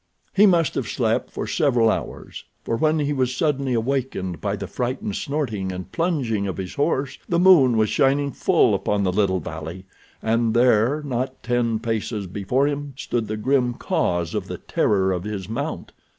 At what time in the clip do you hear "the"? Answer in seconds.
4.55-4.65, 7.29-7.37, 9.03-9.11, 13.27-13.37, 14.47-14.57